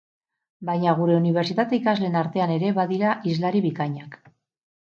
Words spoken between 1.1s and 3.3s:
unibertsitate ikasleen artean ere badira